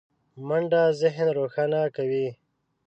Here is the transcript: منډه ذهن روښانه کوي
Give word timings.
منډه 0.47 0.81
ذهن 1.01 1.27
روښانه 1.37 1.81
کوي 1.95 2.27